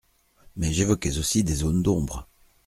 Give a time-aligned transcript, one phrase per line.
[0.55, 2.27] Mais j’évoquais aussi des zones d’ombre.